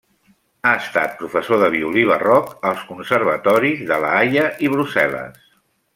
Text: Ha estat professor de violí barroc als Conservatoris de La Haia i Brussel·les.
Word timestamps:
Ha 0.67 0.71
estat 0.83 1.11
professor 1.19 1.59
de 1.63 1.67
violí 1.75 2.05
barroc 2.13 2.49
als 2.71 2.81
Conservatoris 2.93 3.85
de 3.93 4.01
La 4.07 4.17
Haia 4.23 4.51
i 4.69 4.73
Brussel·les. 4.77 5.39